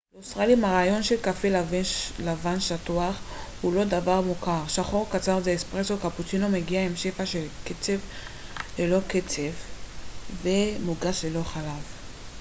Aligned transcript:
לאוסטרלים 0.15 0.65
הרעיון 0.65 1.03
של 1.03 1.21
קפה 1.21 1.47
'לבן 2.21 2.59
שטוח' 2.59 3.15
הוא 3.61 3.73
לא 3.73 3.83
דבר 3.85 4.21
מוכר. 4.21 4.67
שחור 4.67 5.07
קצר 5.11 5.41
זה 5.41 5.53
'אספרסו' 5.53 5.97
קפוצ'ינו 5.97 6.49
מגיע 6.49 6.85
עם 6.85 6.95
שפע 6.95 7.25
של 7.25 7.45
קצפת 7.65 7.99
לא 8.79 8.99
קצף 9.07 9.51
ותה 10.43 10.79
מוגש 10.81 11.25
ללא 11.25 11.43
חלב 11.43 11.83